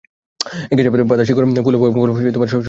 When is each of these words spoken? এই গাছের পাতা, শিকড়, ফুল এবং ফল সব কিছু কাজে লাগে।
এই 0.71 0.75
গাছের 0.77 1.03
পাতা, 1.09 1.23
শিকড়, 1.25 1.45
ফুল 1.65 1.75
এবং 1.75 1.89
ফল 1.95 2.09
সব 2.09 2.15
কিছু 2.17 2.39
কাজে 2.39 2.45
লাগে। 2.45 2.59